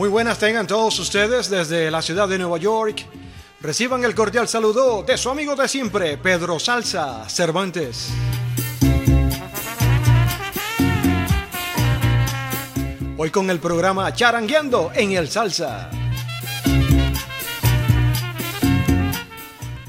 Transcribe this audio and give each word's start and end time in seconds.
Muy 0.00 0.08
buenas 0.08 0.38
tengan 0.38 0.66
todos 0.66 0.98
ustedes 0.98 1.50
desde 1.50 1.90
la 1.90 2.00
ciudad 2.00 2.26
de 2.26 2.38
Nueva 2.38 2.56
York. 2.56 3.04
Reciban 3.60 4.02
el 4.02 4.14
cordial 4.14 4.48
saludo 4.48 5.02
de 5.02 5.18
su 5.18 5.28
amigo 5.28 5.54
de 5.54 5.68
siempre, 5.68 6.16
Pedro 6.16 6.58
Salsa 6.58 7.28
Cervantes. 7.28 8.08
Hoy 13.18 13.28
con 13.28 13.50
el 13.50 13.58
programa 13.60 14.14
Charangueando 14.14 14.90
en 14.94 15.12
el 15.12 15.28
Salsa. 15.28 15.90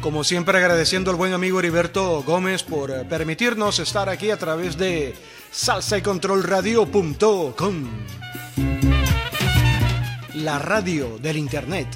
Como 0.02 0.24
siempre 0.24 0.58
agradeciendo 0.58 1.12
al 1.12 1.18
buen 1.18 1.34
amigo 1.34 1.60
Heriberto 1.60 2.24
Gómez 2.24 2.64
por 2.64 2.90
eh, 2.90 3.06
permitirnos 3.08 3.78
estar 3.78 4.10
aquí 4.10 4.32
a 4.32 4.38
través 4.38 4.76
de 4.76 5.14
salsaycontrolradio.com 5.52 7.90
La 10.36 10.58
radio 10.58 11.20
del 11.20 11.38
internet. 11.38 11.88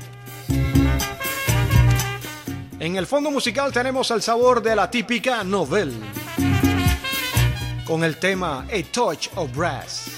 En 2.79 2.95
el 2.95 3.07
fondo 3.07 3.31
musical 3.31 3.73
tenemos 3.73 4.11
el 4.11 4.21
sabor 4.21 4.61
de 4.61 4.75
la 4.75 4.91
típica 4.91 5.43
novel 5.43 5.91
con 7.85 8.03
el 8.03 8.17
tema 8.17 8.67
A 8.71 8.83
Touch 8.91 9.29
of 9.35 9.55
Brass. 9.55 10.11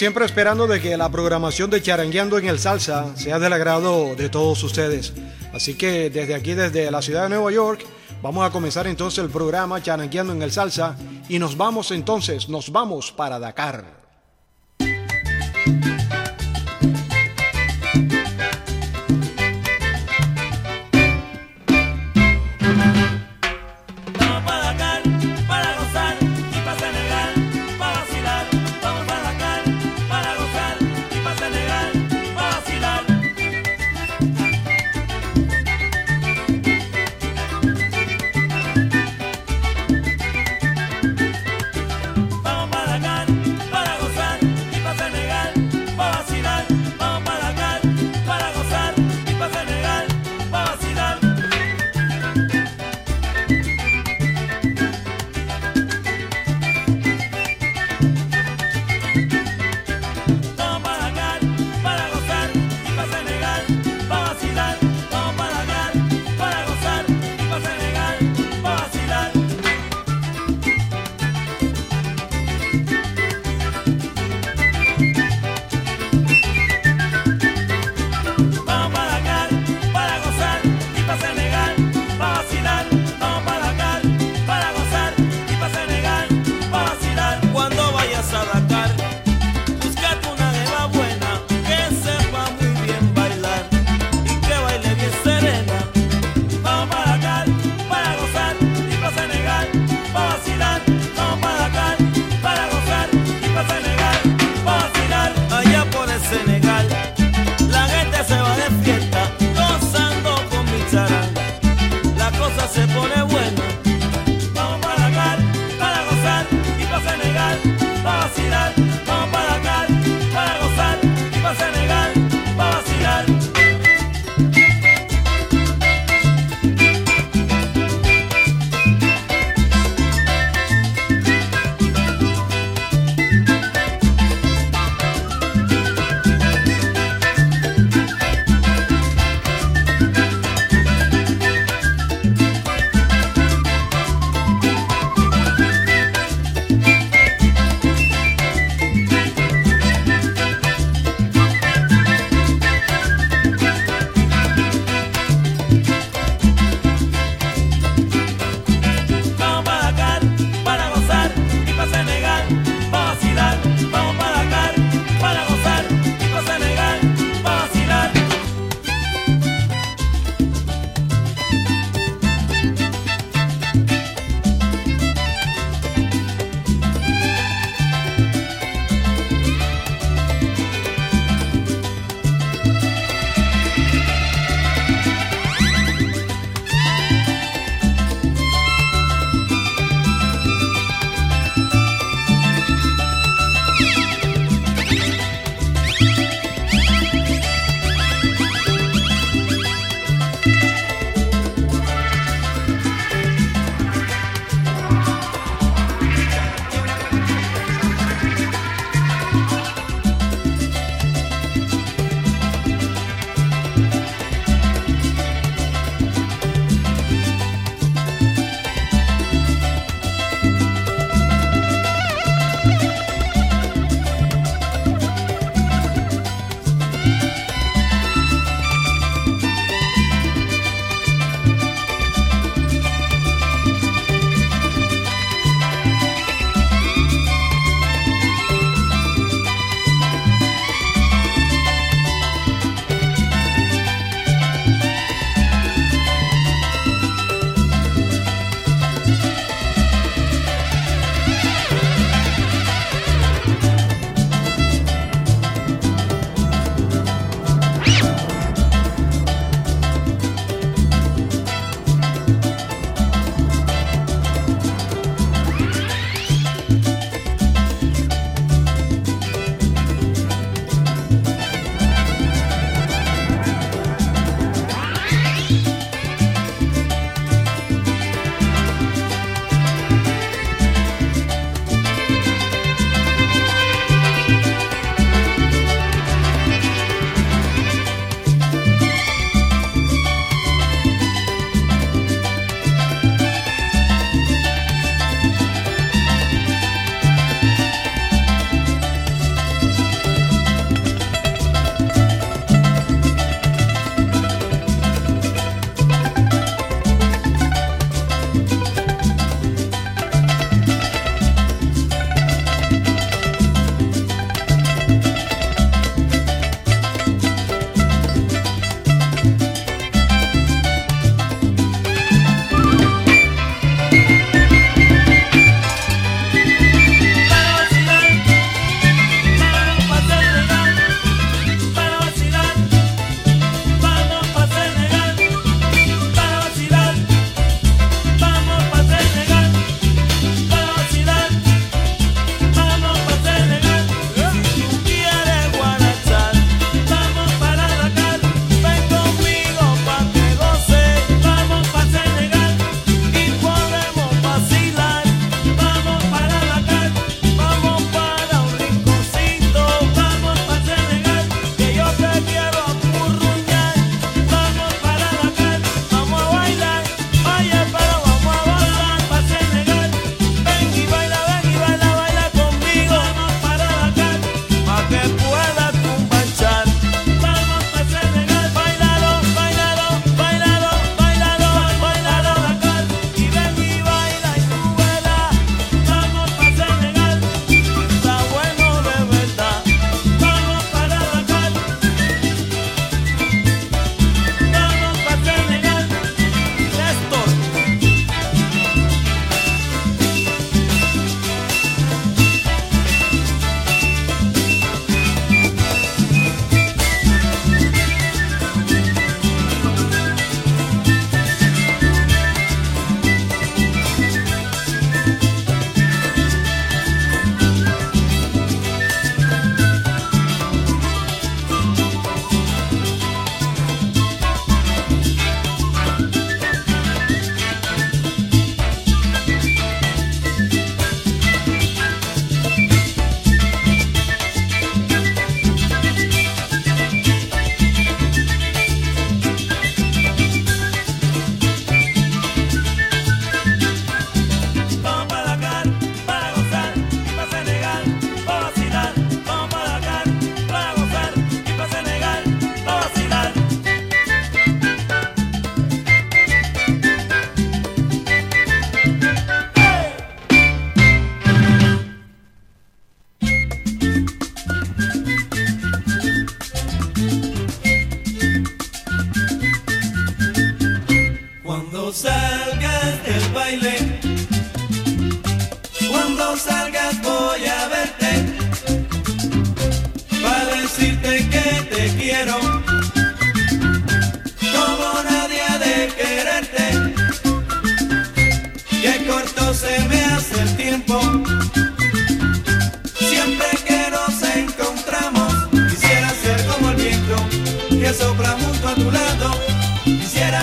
siempre 0.00 0.25
esperando 0.25 0.66
de 0.66 0.81
que 0.81 0.97
la 0.97 1.11
programación 1.11 1.69
de 1.69 1.83
Charangueando 1.83 2.38
en 2.38 2.49
el 2.49 2.59
Salsa 2.59 3.15
sea 3.19 3.38
del 3.38 3.53
agrado 3.53 4.16
de 4.16 4.31
todos 4.31 4.62
ustedes. 4.62 5.12
Así 5.53 5.75
que 5.75 6.09
desde 6.09 6.34
aquí, 6.34 6.55
desde 6.55 6.91
la 6.91 7.03
ciudad 7.03 7.25
de 7.25 7.28
Nueva 7.28 7.53
York, 7.53 7.84
vamos 8.22 8.47
a 8.47 8.50
comenzar 8.50 8.87
entonces 8.87 9.22
el 9.22 9.28
programa 9.28 9.83
Charangueando 9.83 10.33
en 10.33 10.41
el 10.41 10.53
Salsa 10.53 10.97
y 11.28 11.38
nos 11.38 11.55
vamos 11.55 11.91
entonces, 11.91 12.49
nos 12.49 12.72
vamos 12.72 13.12
para 13.12 13.38
Dakar. 13.38 14.00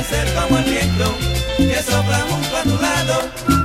Ser 0.09 0.33
como 0.33 0.57
el 0.57 0.63
viento 0.63 1.17
que 1.57 1.83
sopla 1.83 2.19
junto 2.29 2.57
a 2.57 2.63
tu 2.63 2.81
lado. 2.81 3.56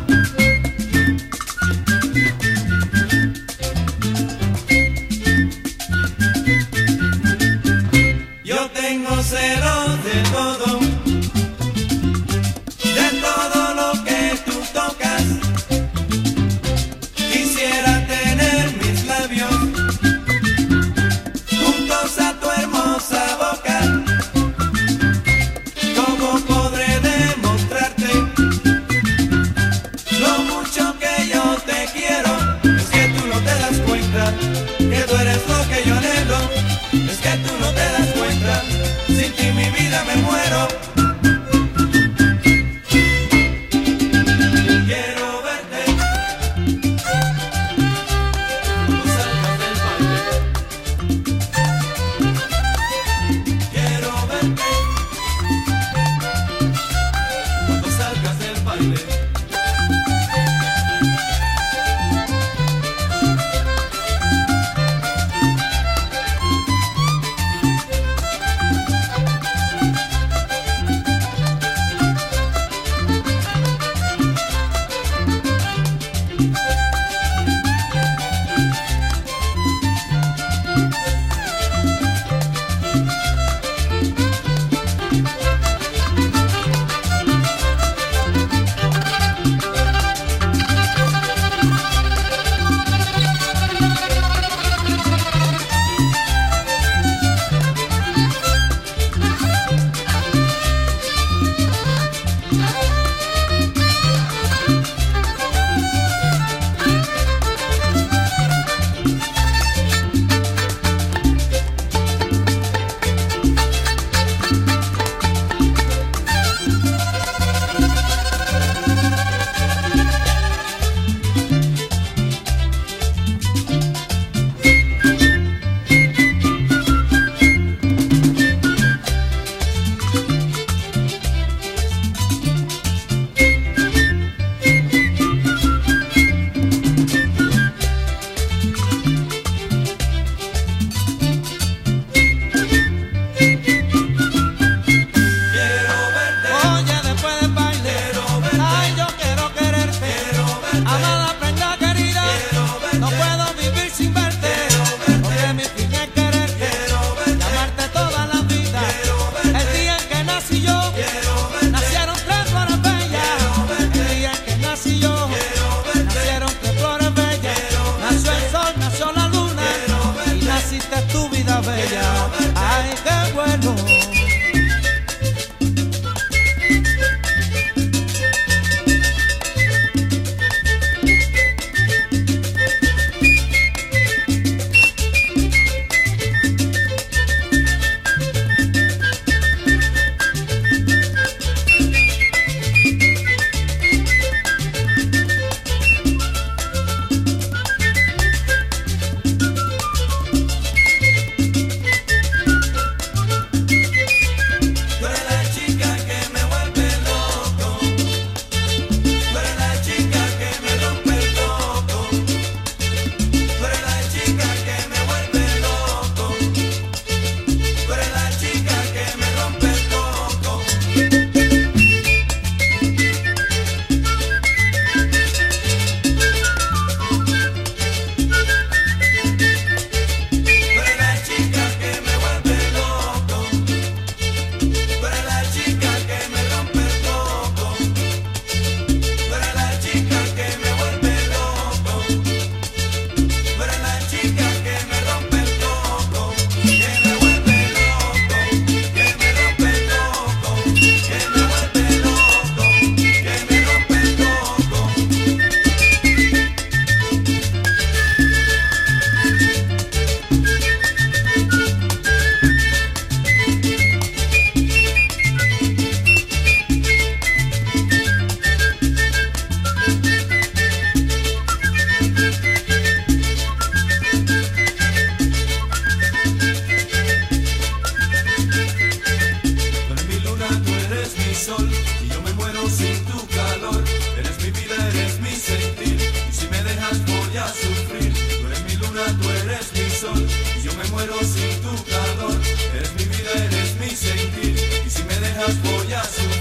eres 289.53 289.73
mi 289.73 289.91
sol, 289.91 290.29
y 290.59 290.63
yo 290.63 290.73
me 290.75 290.85
muero 290.85 291.15
sin 291.21 291.61
tu 291.61 291.85
calor. 291.85 292.41
Eres 292.75 292.95
mi 292.95 293.05
vida, 293.05 293.33
eres 293.35 293.75
mi 293.77 293.91
sentir, 293.91 294.83
y 294.87 294.91
si 294.91 295.03
me 295.05 295.15
dejas 295.17 295.63
voy 295.63 295.93
a 295.93 296.05
subir. 296.05 296.32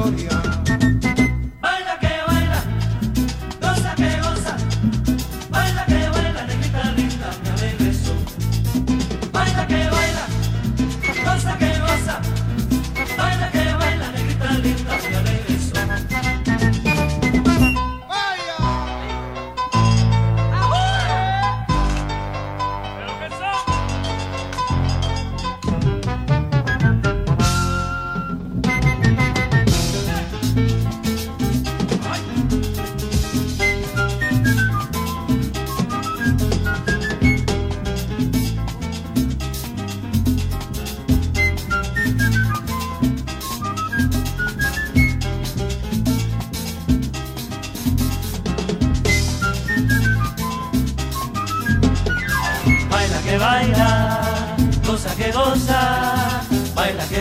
gloria. 0.00 0.39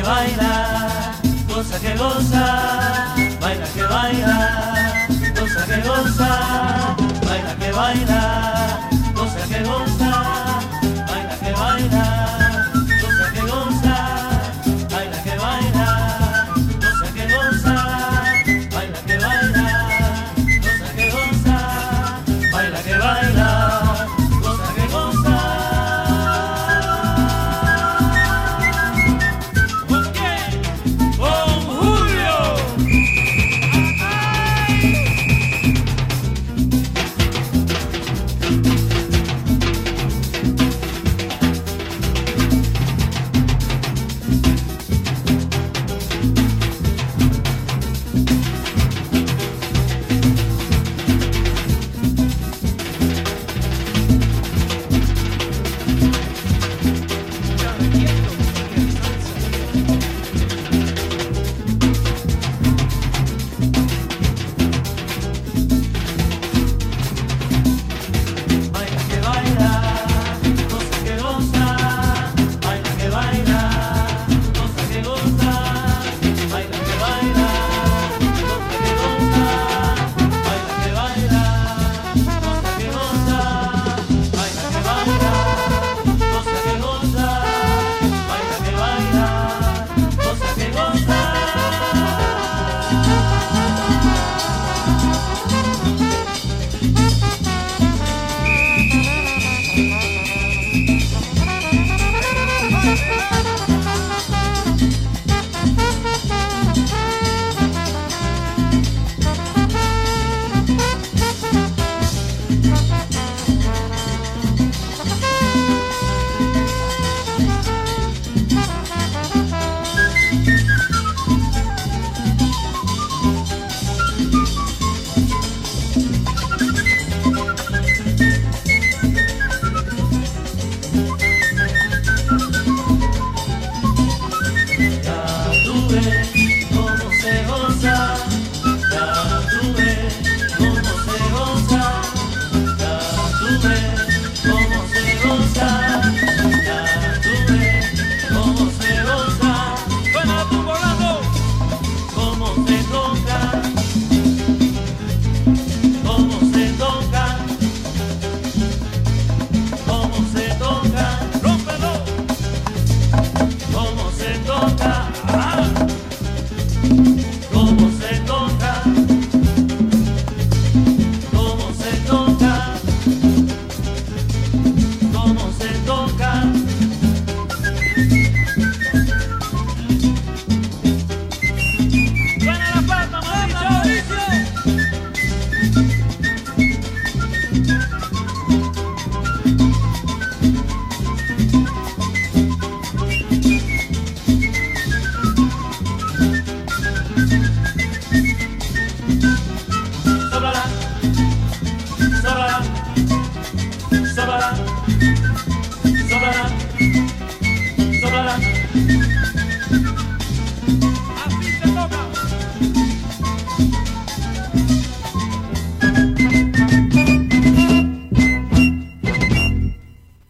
baila, 0.10 1.14
goza 1.48 1.80
que 1.80 1.94
goza, 1.96 2.46
baila 3.40 3.68
que 3.76 3.84
baila, 3.84 4.38
goza 5.36 5.66
que 5.68 5.78
goza. 5.88 6.69